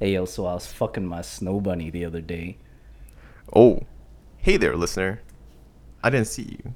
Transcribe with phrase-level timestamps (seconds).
[0.00, 2.56] Hey yo, so I was fucking my snow bunny the other day.
[3.54, 3.80] Oh,
[4.38, 5.20] hey there, listener.
[6.02, 6.74] I didn't see you.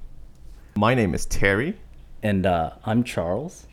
[0.77, 1.79] My name is Terry,
[2.22, 3.66] And uh, I'm Charles.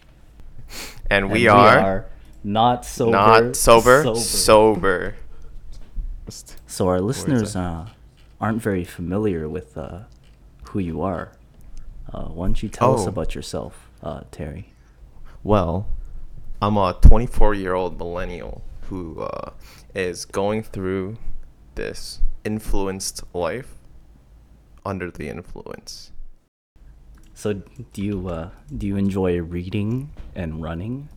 [1.10, 2.06] and, and we, are
[2.46, 3.12] not sober.
[3.12, 5.16] not sober, sober.
[6.68, 7.88] So our listeners uh,
[8.40, 10.04] aren't very familiar with uh,
[10.70, 11.34] who you are.
[12.14, 13.10] Uh, why don't you tell us Oh.
[13.10, 14.72] about yourself, uh, Terry?
[15.44, 15.88] Well,
[16.62, 18.62] I'm a 24 year old millennial
[18.92, 19.52] who uh,
[19.96, 21.16] is going through
[21.76, 23.76] this influenced life
[24.86, 26.12] under the influence.
[27.34, 27.54] So
[27.94, 31.08] do you uh, do you enjoy reading and running?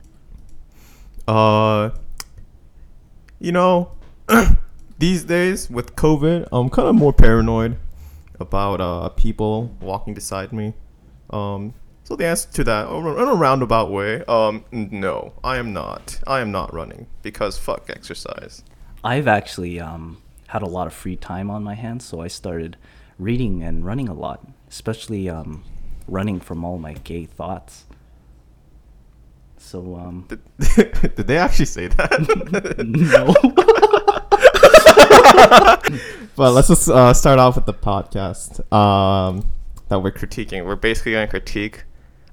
[1.26, 1.90] Uh,
[3.40, 3.90] you know,
[4.98, 7.76] these days with COVID, I'm kind of more paranoid
[8.38, 10.74] about uh people walking beside me.
[11.30, 16.20] Um, so the answer to that, in a roundabout way, um, no, I am not.
[16.26, 18.62] I am not running because fuck exercise.
[19.02, 22.76] I've actually um, had a lot of free time on my hands, so I started
[23.18, 25.64] reading and running a lot, especially um,
[26.06, 27.86] running from all my gay thoughts.
[29.56, 30.42] So um, Did,
[31.16, 32.84] did they actually say that?
[32.86, 33.32] no.
[36.36, 39.50] but let's just uh, start off with the podcast um,
[39.88, 40.66] that we're critiquing.
[40.66, 41.84] We're basically going to critique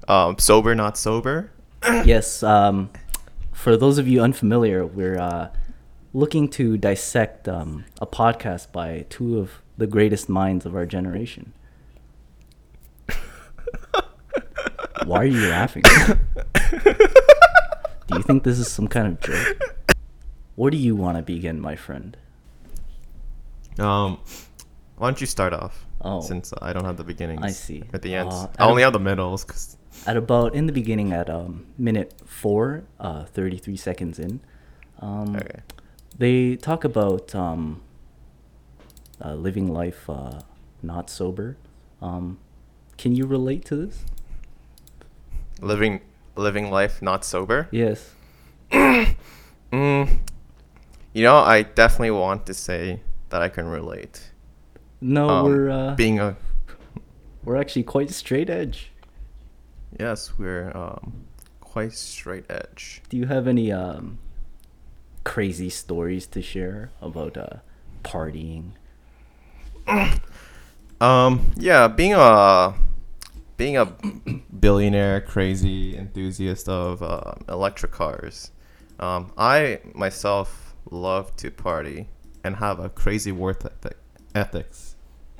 [0.08, 1.50] um, sober, not sober.
[2.04, 2.42] yes.
[2.42, 2.90] Um,
[3.52, 5.50] for those of you unfamiliar, we're uh,
[6.12, 11.52] looking to dissect um, a podcast by two of the greatest minds of our generation.
[15.06, 15.82] Why are you laughing?
[18.04, 19.76] do you think this is some kind of joke?
[20.54, 22.16] Where do you want to begin, my friend?
[23.78, 24.20] Um,
[25.02, 25.84] why don't you start off?
[26.00, 26.20] Oh.
[26.20, 27.42] Since I don't have the beginnings.
[27.42, 27.82] I see.
[27.92, 29.42] At the ends, Uh, I only have the middles.
[29.42, 34.38] Cause At about in the beginning, at um, minute four, uh, 33 seconds in,
[35.00, 35.62] um, okay.
[36.16, 37.82] they talk about um,
[39.20, 40.42] uh, living life uh,
[40.84, 41.56] not sober.
[42.00, 42.38] Um,
[42.96, 44.04] can you relate to this?
[45.60, 46.00] living
[46.36, 47.68] living life not sober.
[47.72, 48.14] Yes.
[49.72, 50.18] Mm,
[51.14, 54.31] you know, I definitely want to say that I can relate.
[55.02, 56.36] No, Um, we're uh, being a
[57.44, 58.90] we're actually quite straight edge.
[59.98, 61.24] yes, we're um,
[61.60, 63.02] quite straight edge.
[63.08, 64.18] Do you have any um,
[65.24, 67.56] crazy stories to share about uh,
[68.04, 68.72] partying?
[71.00, 72.74] Um, yeah, being a
[73.56, 73.86] being a
[74.60, 78.52] billionaire, crazy enthusiast of uh, electric cars,
[79.00, 82.08] um, I myself love to party
[82.44, 83.96] and have a crazy worth ethic,
[84.32, 84.91] ethics,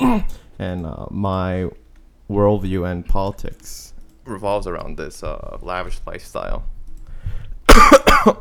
[0.59, 1.69] and uh, my
[2.31, 3.93] worldview and politics
[4.25, 6.65] revolves around this uh, lavish lifestyle.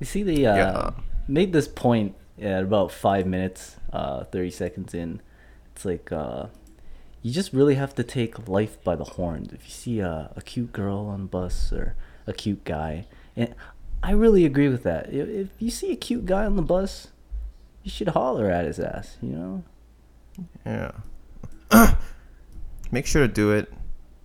[0.00, 0.90] You see, they uh, Yeah.
[1.26, 5.20] made this point at about five minutes, uh, 30 seconds in.
[5.74, 6.46] It's like, uh,
[7.20, 9.52] you just really have to take life by the horns.
[9.52, 11.96] If you see a, a cute girl on a bus or
[12.28, 13.06] a cute guy,
[13.36, 13.56] and
[14.00, 15.12] I really agree with that.
[15.12, 17.08] If, if you see a cute guy on the bus,
[17.82, 19.64] you should holler at his ass, you know?
[20.64, 20.92] Yeah.
[22.90, 23.72] Make sure to do it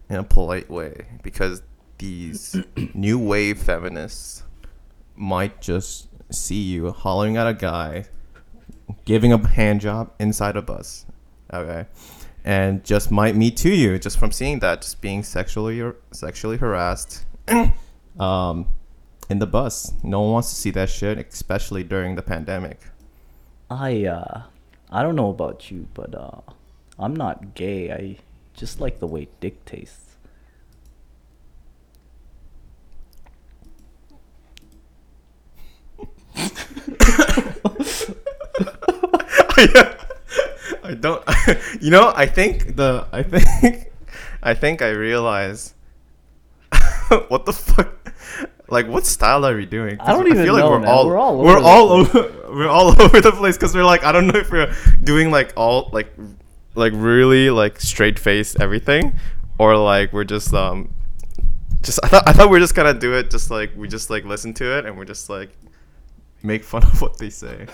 [0.10, 1.62] in a polite way because
[1.98, 2.56] these
[2.94, 4.44] new wave feminists
[5.16, 8.06] might just see you hollering at a guy,
[9.06, 11.06] giving a hand job inside a bus.
[11.54, 11.86] Okay.
[12.46, 16.58] And just might me to you just from seeing that, just being sexually or sexually
[16.58, 17.26] harassed
[18.20, 18.68] um,
[19.30, 19.94] in the bus.
[20.04, 22.82] No one wants to see that shit, especially during the pandemic.
[23.70, 24.44] I, uh,
[24.94, 26.40] I don't know about you, but, uh,
[27.00, 27.92] I'm not gay.
[27.92, 28.18] I
[28.54, 30.16] just like the way dick tastes.
[40.84, 41.24] I don't.
[41.82, 43.08] You know, I think the.
[43.12, 43.92] I think.
[44.44, 45.74] I think I realize.
[47.28, 48.14] what the fuck?
[48.74, 50.00] Like, what style are we doing?
[50.02, 50.90] I don't even feel like know, we're man.
[50.90, 53.86] all We're all we're over the all over we're all over the place because we're
[53.86, 56.12] like I don't know if we're doing like all like
[56.76, 59.14] like really like straight face everything
[59.60, 60.94] or like we're just um
[61.84, 64.10] just I thought I thought we are just gonna do it just like we just
[64.10, 65.56] like listen to it and we're just like
[66.42, 67.68] make fun of what they say.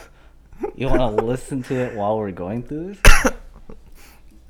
[0.75, 3.01] You want to listen to it while we're going through this?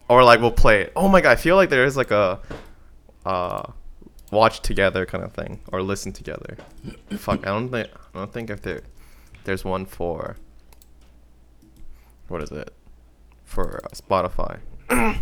[0.10, 0.94] or like we'll play it.
[0.96, 2.40] Oh my god, I feel like there is like a
[3.24, 3.72] uh
[4.32, 6.58] watch together kind of thing or listen together.
[7.18, 8.82] Fuck, I don't think I don't think if there
[9.44, 10.36] there's one for
[12.28, 12.74] what is it?
[13.46, 14.60] For uh, Spotify.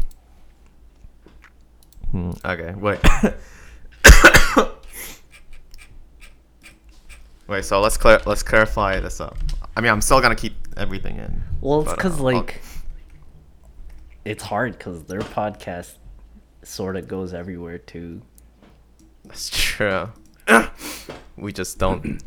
[2.12, 3.00] Hmm, okay, wait.
[7.48, 9.38] wait, so let's clar- let's clarify this up.
[9.76, 11.44] I mean, I'm still gonna keep everything in.
[11.60, 12.62] Well, it's because uh, I'll- like
[14.24, 15.96] it's hard because their podcast
[16.64, 18.22] sort of goes everywhere too.
[19.28, 20.10] That's true.
[21.38, 22.22] we just don't.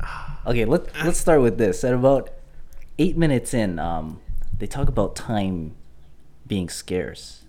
[0.46, 1.82] Okay, let let's start with this.
[1.82, 2.30] At about
[3.00, 4.20] eight minutes in, um,
[4.56, 5.74] they talk about time
[6.46, 7.42] being scarce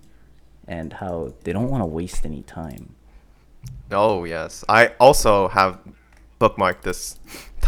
[0.67, 2.95] and how they don't want to waste any time.
[3.91, 5.77] Oh yes, I also have
[6.41, 7.19] bookmarked this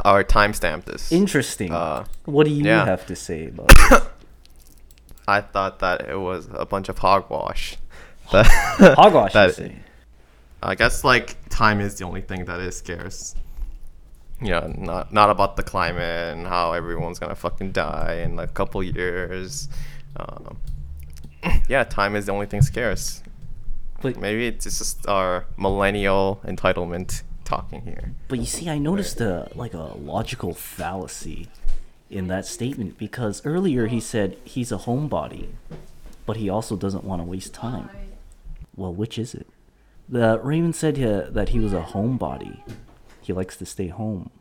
[0.03, 1.11] or timestamped this.
[1.11, 1.71] Interesting.
[1.71, 2.85] Uh, what do you yeah.
[2.85, 3.71] have to say about?
[5.27, 7.77] I thought that it was a bunch of hogwash.
[8.31, 9.75] That, Hogwash, you that- say?
[10.61, 13.35] I guess like time is the only thing that is scarce.
[14.41, 18.53] Yeah, not not about the climate and how everyone's gonna fucking die in like a
[18.53, 19.67] couple years.
[20.15, 20.57] Um,
[21.69, 23.21] yeah, time is the only thing scarce.
[24.01, 28.13] But Maybe it's just our millennial entitlement talking here.
[28.29, 31.47] But you see, I noticed a like a logical fallacy
[32.09, 35.49] in that statement because earlier he said he's a homebody,
[36.25, 37.89] but he also doesn't want to waste time.
[38.75, 39.47] Well, which is it?
[40.09, 42.61] The Raymond said uh, that he was a homebody.
[43.21, 44.31] He likes to stay home,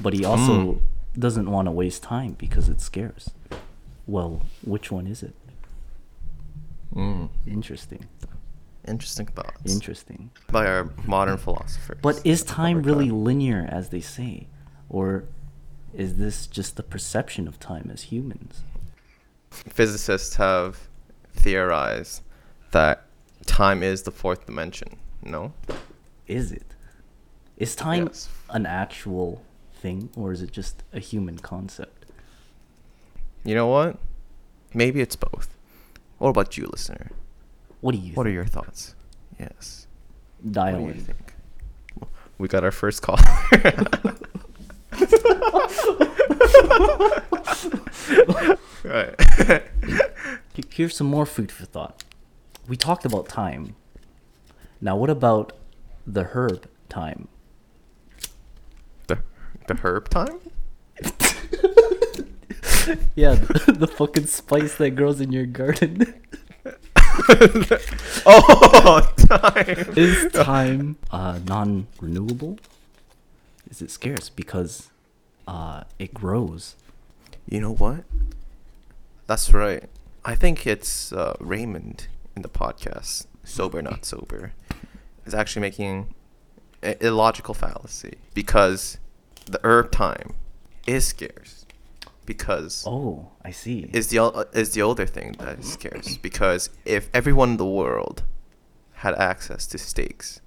[0.00, 0.82] but he also
[1.18, 3.30] doesn't want to waste time because it's scarce.
[4.06, 5.34] Well, which one is it?
[6.94, 7.30] Mm.
[7.46, 8.06] Interesting.
[8.86, 10.30] Interesting thoughts Interesting.
[10.50, 11.98] by our modern philosophers.
[12.00, 13.24] But is time really time.
[13.24, 14.48] linear as they say?
[14.88, 15.24] Or
[15.92, 18.62] is this just the perception of time as humans?
[19.50, 20.88] physicists have
[21.32, 22.22] theorized
[22.72, 23.07] that
[23.46, 24.96] time is the fourth dimension.
[25.22, 25.52] No?
[26.26, 26.74] Is it?
[27.56, 28.28] Is time Yes.
[28.50, 29.42] an actual
[29.80, 32.06] thing or is it just a human concept?
[33.44, 33.98] You know what?
[34.74, 35.54] Maybe it's both.
[36.18, 37.10] What about you, listener?
[37.80, 38.94] What do you What are your thoughts?
[39.38, 39.86] Yes.
[40.50, 41.34] Dial what do you think?
[42.38, 43.16] We got our first call.
[48.84, 49.14] right.
[50.70, 52.04] Here's some more food for thought.
[52.68, 53.74] We talked about time.
[54.80, 55.52] Now what about
[56.06, 57.28] the herb thyme?
[59.06, 59.18] the
[59.66, 60.40] the herb thyme?
[63.14, 66.14] Yeah, the, the fucking spice that grows in your garden.
[68.24, 69.92] oh, time.
[69.96, 72.58] Is time uh, non-renewable?
[73.70, 74.90] Is it scarce because
[75.46, 76.76] uh, it grows?
[77.48, 78.04] You know what?
[79.26, 79.84] That's right.
[80.24, 82.06] I think it's uh, Raymond
[82.38, 84.52] in the podcast, Sober Not Sober,
[85.26, 86.14] is actually making
[86.84, 88.98] a illogical fallacy because
[89.46, 90.34] the herb thyme
[90.86, 91.66] is scarce
[92.26, 93.90] because Oh, I see.
[93.92, 98.22] is the is the older thing that is scarce because if everyone in the world
[99.02, 100.40] had access to steaks,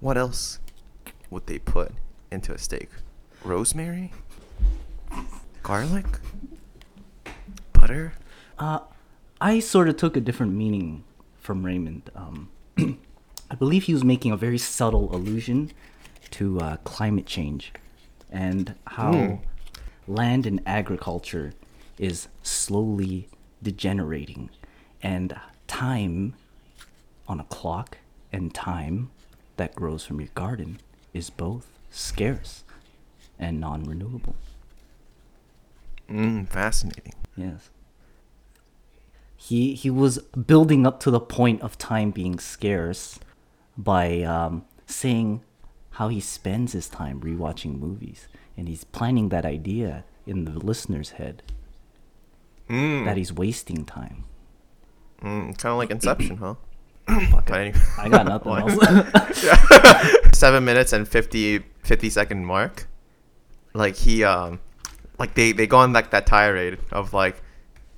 [0.00, 0.58] what else
[1.30, 1.92] would they put
[2.30, 2.90] into a steak?
[3.42, 4.12] Rosemary,
[5.62, 6.06] garlic,
[7.72, 8.12] butter.
[8.58, 8.80] Uh,
[9.40, 11.04] I sort of took a different meaning
[11.40, 12.10] from Raymond.
[12.14, 12.50] Um,
[13.50, 15.72] I believe he was making a very subtle allusion
[16.32, 17.72] to uh, climate change
[18.30, 19.12] and how
[20.06, 20.12] Hmm.
[20.12, 21.52] land and agriculture
[21.98, 23.28] is slowly
[23.62, 24.48] degenerating,
[25.02, 26.34] and time
[27.28, 27.98] on a clock
[28.32, 29.10] and time
[29.56, 30.78] that grows from your garden
[31.12, 32.64] is both scarce
[33.38, 34.34] and non renewable.
[36.08, 37.14] Mm, fascinating.
[37.36, 37.70] Yes.
[39.42, 40.18] He he was
[40.52, 43.18] building up to the point of time being scarce
[43.76, 45.40] by um, saying
[45.92, 51.10] how he spends his time rewatching movies, and he's planting that idea in the listener's
[51.10, 51.42] head
[52.68, 54.24] Mm, that he's wasting time.
[55.22, 56.54] mm, kind of like Inception, huh?
[57.08, 58.78] Anyway- I got nothing else.
[60.38, 62.86] seven minutes and 50, 50 second mark
[63.74, 64.58] like he um
[65.18, 67.40] like they they go on like that tirade of like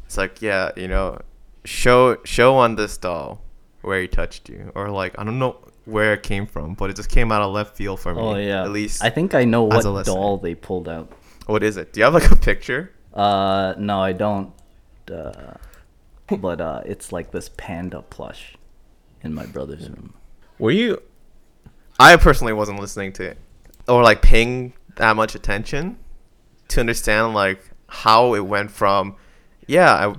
[0.07, 1.19] it's like yeah you know
[1.65, 3.41] show show on this doll
[3.83, 6.97] where he touched you or like i don't know where it came from but it
[6.97, 8.63] just came out of left field for me oh yeah.
[8.63, 11.13] at least I think I know what doll they pulled out.
[11.47, 14.53] what is it do you have like a picture Uh, no, I don't.
[15.11, 15.55] Uh,
[16.39, 18.57] but uh, it's like this panda plush
[19.23, 20.15] in my brother's room.
[20.59, 21.03] were you
[22.01, 23.37] i personally wasn't listening to it
[23.87, 25.99] or like paying that much attention
[26.69, 29.15] to understand like how it went from
[29.67, 30.15] yeah I,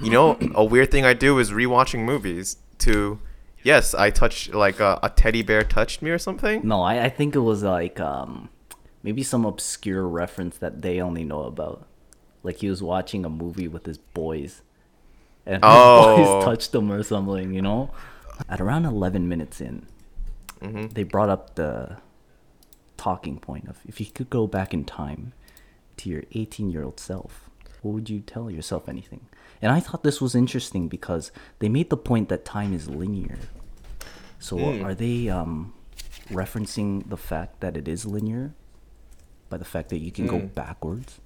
[0.00, 3.18] you know a weird thing i do is rewatching movies to
[3.62, 7.08] yes i touched like a, a teddy bear touched me or something No, I, I
[7.08, 8.48] think it was like um
[9.02, 11.86] maybe some obscure reference that they only know about.
[12.42, 14.62] Like he was watching a movie with his boys.
[15.44, 16.16] And his Oh.
[16.16, 17.90] boys touched him or something, you know?
[18.48, 19.86] At around 11 minutes in,
[20.60, 20.92] Mhm.
[20.94, 21.98] they brought up the
[22.96, 25.32] talking point of if you could go back in time
[25.98, 27.48] to your 18 year old self,
[27.82, 29.20] what would you tell yourself anything?
[29.62, 33.38] And I thought this was interesting because they made the point that time is linear.
[34.38, 35.72] So are they um,
[36.30, 38.54] referencing the fact that it is linear
[39.48, 41.20] by the fact that you can go backwards?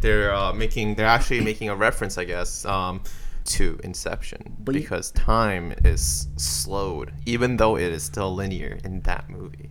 [0.00, 0.94] They're uh, making.
[0.94, 3.02] They're actually making a reference, I guess, um,
[3.46, 9.00] to Inception But you- because time is slowed, even though it is still linear in
[9.02, 9.70] that movie.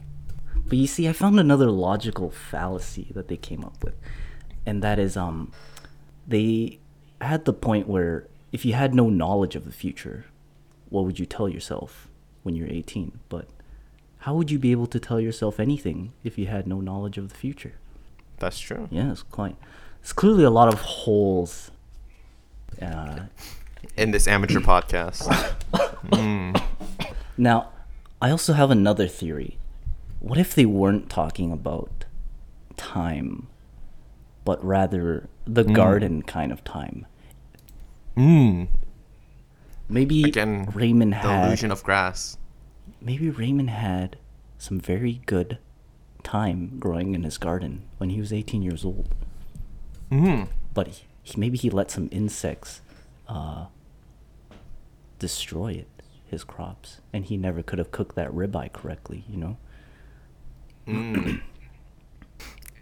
[0.68, 3.96] But you see, I found another logical fallacy that they came up with,
[4.66, 5.54] and that is, um,
[6.28, 6.80] they
[7.22, 10.26] had the point where if you had no knowledge of the future,
[10.90, 12.08] what would you tell yourself
[12.44, 13.20] when you're 18?
[13.30, 13.48] But
[14.20, 17.30] how would you be able to tell yourself anything if you had no knowledge of
[17.30, 17.74] the future?
[18.40, 18.88] That's true.
[18.92, 19.56] Yeah, it's quite.
[20.02, 21.72] It's clearly a lot of holes.
[22.82, 23.22] Uh,
[23.96, 25.28] In this amateur podcast.
[26.08, 26.62] Mm.
[27.40, 27.70] Now,
[28.20, 29.60] I also have another theory.
[30.20, 32.06] What if they weren't talking about
[32.78, 33.48] time,
[34.48, 37.06] but rather the garden kind of time?
[38.16, 38.70] Mm.
[39.90, 42.38] Maybe Again, Raymond The had illusion of grass.
[43.02, 44.16] maybe Raymond had
[44.58, 45.58] some very good
[46.24, 49.14] thyme growing in his garden when he was 18 years old.
[50.10, 50.48] Mm.
[50.74, 52.80] But he, he maybe he let some insects
[53.28, 53.66] uh,
[55.20, 55.90] destroy it,
[56.26, 59.26] his crops, and he never could have cooked that ribeye correctly.
[59.28, 59.58] You know.
[60.88, 61.42] Mm.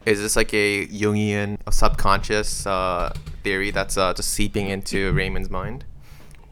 [0.05, 3.11] Is this like a Jungian a subconscious uh,
[3.43, 5.83] theory that's uh, just seeping into Raymond's mind?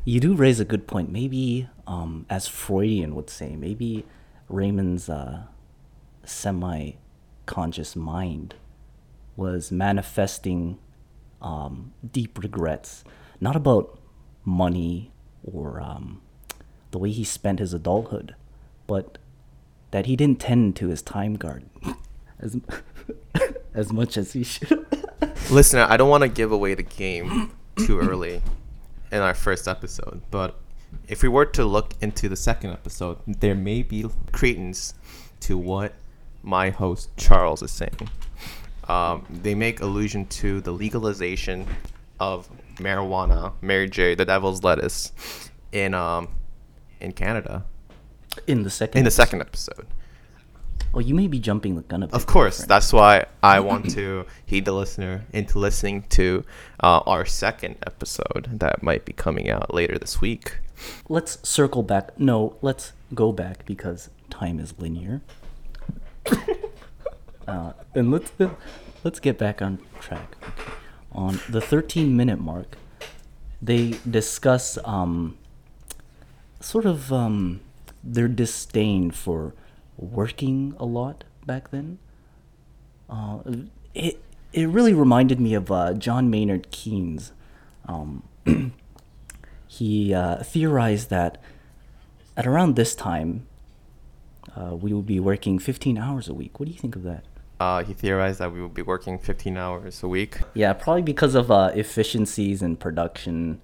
[0.06, 1.12] You do raise a good point.
[1.12, 4.06] Maybe, um, as Freudian would say, maybe
[4.50, 5.44] Raymond's uh,
[6.26, 8.56] semi-conscious mind
[9.36, 10.80] was manifesting
[11.40, 13.04] um, deep regrets,
[13.40, 14.00] not about
[14.44, 15.12] money
[15.44, 16.22] or um,
[16.90, 18.34] the way he spent his adulthood,
[18.88, 19.20] but
[19.92, 21.70] that he didn't tend to his time garden
[22.44, 22.58] as
[23.74, 24.86] as much as he should.
[25.50, 28.42] Listener, I don't want to give away the game too early
[29.12, 30.60] in our first episode, but
[31.08, 34.94] if we were to look into the second episode, there may be credence
[35.42, 35.94] to what
[36.44, 38.10] my host Charles is saying.
[38.88, 41.66] Um, they make allusion to the legalization
[42.20, 45.12] of marijuana, Mary J, the devil's lettuce,
[45.72, 46.28] in um,
[47.00, 47.66] in Canada
[48.48, 49.00] in the second.
[49.00, 49.88] in the second episode.
[50.96, 52.14] Oh, you may be jumping the gun a bit.
[52.14, 52.70] Of course, friend.
[52.70, 56.46] that's why I want to heed the listener into listening to
[56.82, 60.60] uh, our second episode that might be coming out later this week.
[61.10, 62.20] let's circle back.
[62.20, 65.22] No, let's go back because time is linear.
[67.48, 68.32] uh, and let's
[69.04, 70.36] let's get back on track.
[70.44, 70.72] Okay.
[71.12, 72.78] On the 13 minute mark,
[73.62, 75.38] they discuss um,
[76.60, 77.62] sort of um,
[78.04, 79.54] their disdain for
[79.98, 82.00] working a lot back then.
[83.10, 83.40] Uh,
[83.94, 84.24] it
[84.54, 87.32] it really reminded me of uh, John Maynard Keynes.
[87.86, 88.24] Um,
[89.68, 91.42] he uh, theorized that
[92.38, 93.48] at around this time,
[94.56, 96.60] uh, we would be working 15 hours a week.
[96.60, 97.26] What do you think of that?
[97.60, 100.40] Uh, he theorized that we would be working 15 hours a week.
[100.54, 103.62] Yeah, probably because of uh, efficiencies in production,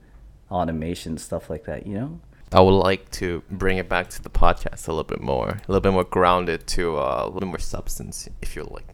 [0.49, 1.85] automation, stuff like that.
[1.85, 2.21] You know.
[2.51, 5.61] I would like to bring it back to the podcast a little bit more, a
[5.67, 8.87] little bit more grounded to uh, a little more substance, if you like.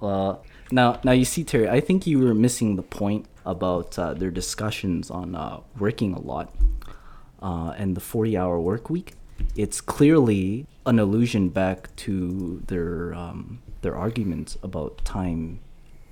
[0.00, 0.36] Uh,
[0.70, 1.68] now, now you see, Terry.
[1.68, 6.20] I think you were missing the point about uh, their discussions on uh, working a
[6.20, 6.54] lot
[7.42, 9.14] uh, and the forty-hour work week.
[9.56, 15.58] It's clearly an allusion back to their um, their arguments about time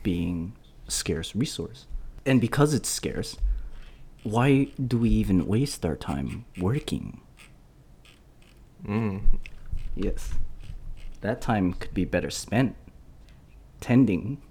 [0.02, 0.54] being
[0.88, 1.86] a scarce resource,
[2.26, 3.36] and because it's scarce,
[4.24, 7.20] why do we even waste our time working?
[8.86, 9.20] Mm.
[9.94, 10.32] Yes,
[11.20, 12.74] that time could be better spent
[13.80, 14.42] tending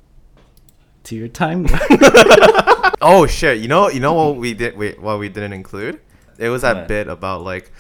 [1.04, 1.68] to your thyme.
[3.06, 3.60] Oh shit!
[3.60, 4.78] You know, you know what we did?
[4.78, 6.00] Wait, what we didn't include?
[6.38, 6.88] It was that What?
[6.88, 7.72] bit about like,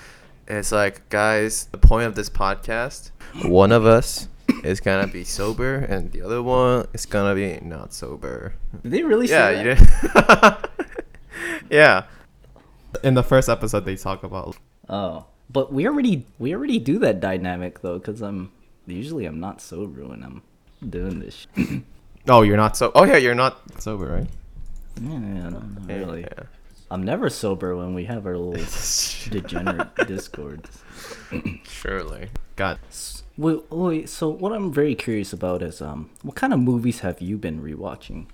[0.49, 3.11] it's like, guys, the point of this podcast,
[3.45, 4.27] one of us
[4.65, 8.55] is gonna be sober and the other one is gonna be not sober.
[8.83, 10.57] Did they really Yeah, say you did.
[11.69, 12.05] yeah.
[13.03, 14.57] In the first episode, they talk about.
[14.89, 18.51] Oh, but we already we already do that dynamic though, because I'm
[18.85, 20.41] usually I'm not sober when I'm
[20.89, 21.47] doing this.
[22.25, 22.89] Oh, you're not so.
[22.95, 24.27] Oh yeah, you're not sober, right?
[25.01, 26.21] yeah, yeah, no, not really.
[26.21, 26.43] Yeah.
[26.89, 28.53] I'm never sober when we have our little
[29.29, 30.83] degenerate discords.
[31.63, 32.29] Surely.
[32.55, 32.79] God.
[33.35, 37.19] Wait, wait, so what I'm very curious about is um, what kind of movies have
[37.19, 38.27] you been rewatching?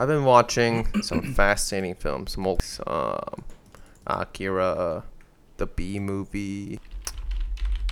[0.00, 2.38] I've been watching some fascinating films.
[2.86, 3.44] Um,
[4.06, 5.04] Akira,
[5.58, 6.80] the Bee Movie.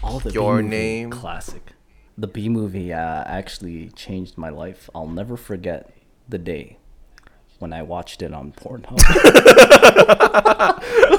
[0.02, 1.10] All the Your B-movie Name.
[1.10, 1.74] classic.
[2.16, 4.88] The Bee Movie uh, actually changed my life.
[4.94, 5.90] I'll never forget
[6.26, 6.78] the day
[7.58, 8.96] when I watched it on Pornhub.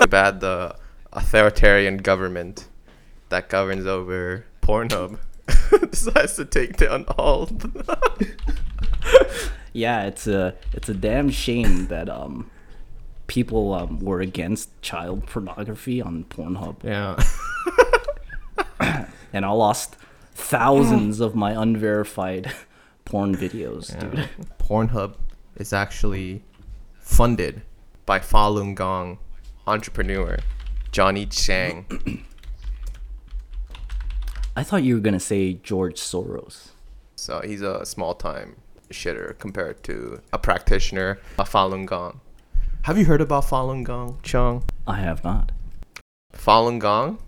[0.10, 0.76] bad the
[1.14, 2.68] authoritarian government
[3.30, 5.20] that governs over Pornhub
[5.92, 7.46] decides to take down all.
[7.46, 8.34] the-
[9.74, 12.50] yeah, it's a it's a damn shame that um
[13.28, 17.16] people um, were against child pornography on Pornhub, yeah.
[19.34, 19.96] and I lost
[20.34, 22.52] thousands of my unverified
[23.06, 24.10] porn videos, Yeah.
[24.10, 24.30] dude.
[24.58, 25.16] Pornhub
[25.58, 26.42] is actually
[27.00, 27.62] funded
[28.06, 29.20] by Falun Gong
[29.68, 30.40] entrepreneur
[30.92, 31.86] Johnny Chang.
[34.56, 36.70] I thought you were gonna say George Soros.
[37.16, 38.56] So he's a small time
[38.92, 42.20] shitter compared to a practitioner of Falun Gong.
[42.84, 44.64] Have you heard about Falun Gong, Chung?
[44.88, 45.52] I have not.
[46.34, 47.20] Falun Gong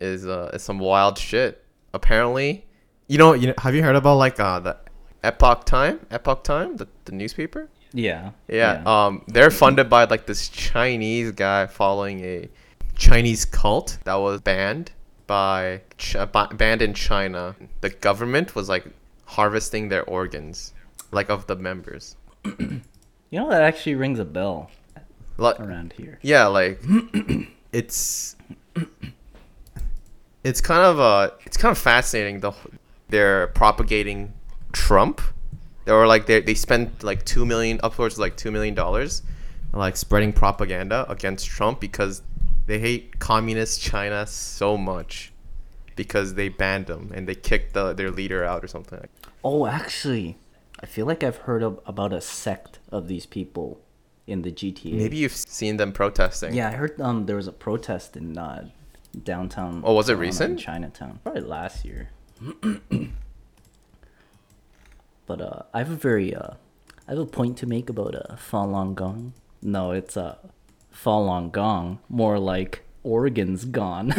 [0.00, 1.64] is uh is some wild shit.
[1.92, 2.66] Apparently,
[3.08, 4.76] you know, you know, have you heard about like uh the
[5.22, 7.68] Epoch Time, Epoch Time, the, the newspaper?
[7.94, 8.32] Yeah.
[8.48, 12.48] Yeah, um, they're funded by like this Chinese guy following a
[12.96, 14.90] Chinese cult that was banned
[15.26, 17.56] by Ch- ba- banned in China.
[17.80, 18.84] The government was like
[19.26, 20.73] harvesting their organs,
[21.14, 22.16] like of the members.
[22.44, 22.80] you
[23.32, 24.70] know that actually rings a bell
[25.38, 26.18] Like, around here.
[26.22, 26.82] yeah, like
[27.72, 28.36] it's
[30.42, 32.40] it's kind of uh it's kind of fascinating.
[32.40, 32.52] The
[33.08, 34.32] they're propagating
[34.72, 35.20] Trump.
[35.84, 39.22] They were like they they spent like two million upwards of like two million dollars,
[39.72, 42.22] like spreading propaganda against Trump because
[42.66, 45.32] they hate communist China so much
[45.96, 49.06] because they banned them and they kicked the, their leader out or something.
[49.44, 50.36] Oh, actually,
[50.84, 53.80] I feel like I've heard of, about a sect of these people
[54.26, 54.92] in the GTA.
[54.92, 56.52] Maybe you've seen them protesting.
[56.52, 58.68] Yeah, I heard um there was a protest in uh,
[59.22, 59.80] downtown.
[59.82, 60.60] Oh, was it Toronto recent?
[60.60, 62.10] Chinatown, probably last year.
[65.26, 66.50] but uh, I have a very uh,
[67.08, 69.32] I have a point to make about uh, Falun Gong.
[69.62, 70.36] No, it's uh,
[70.94, 74.12] Falun Gong, more like organs gone.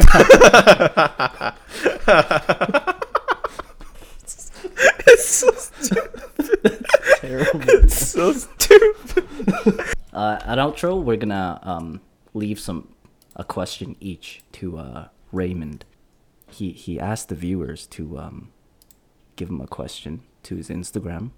[5.06, 6.25] it's so stupid.
[7.26, 7.88] Terrible.
[7.88, 9.24] so stupid.
[10.16, 12.00] Uh, at outro, we're gonna um,
[12.32, 12.88] leave some
[13.34, 15.84] a question each to uh, Raymond.
[16.50, 18.48] He he asked the viewers to um,
[19.36, 21.32] give him a question to his Instagram,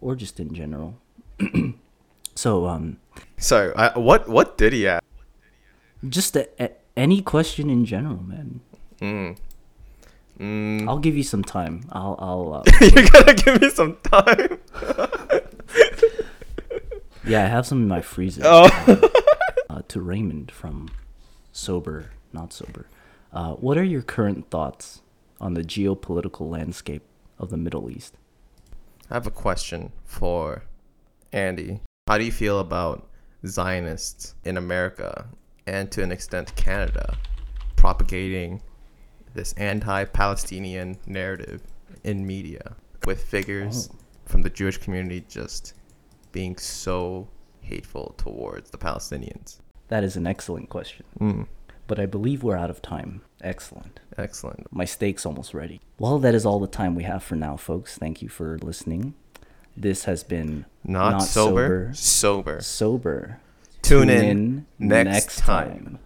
[0.00, 0.94] or just in general.
[2.34, 2.96] so um,
[3.36, 5.04] So, I, what what did he ask?
[6.08, 8.60] just a, a, any question in general, man.
[9.02, 9.36] Mm.
[10.40, 10.88] Mm.
[10.88, 11.82] I'll give you some time.
[11.92, 14.57] I'll I'll uh, You're gonna give me some time.
[17.26, 18.42] yeah, I have some in my freezer.
[18.44, 18.68] Oh.
[19.70, 20.88] uh, to Raymond from
[21.52, 22.86] Sober, Not Sober.
[23.32, 25.02] Uh, what are your current thoughts
[25.40, 27.02] on the geopolitical landscape
[27.38, 28.16] of the Middle East?
[29.10, 30.64] I have a question for
[31.32, 31.80] Andy.
[32.06, 33.08] How do you feel about
[33.46, 35.26] Zionists in America
[35.66, 37.16] and to an extent Canada
[37.76, 38.60] propagating
[39.34, 41.62] this anti Palestinian narrative
[42.04, 43.96] in media with figures Oh.
[44.28, 45.74] From the Jewish community just
[46.32, 47.28] being so
[47.62, 49.58] hateful towards the Palestinians?
[49.88, 51.46] That is an excellent question, Mm,
[51.86, 53.22] but I believe we're out of time.
[53.40, 54.00] Excellent.
[54.18, 54.66] excellent.
[54.72, 55.80] My steak's almost ready.
[55.98, 57.96] Well, that is all the time we have for now, folks.
[57.96, 59.14] Thank you for listening.
[59.76, 62.60] This has been Not, sober, sober.
[62.60, 63.40] Sober.
[63.80, 65.98] Tune in next time.